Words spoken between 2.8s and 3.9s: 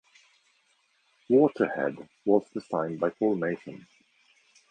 by Paul Mason.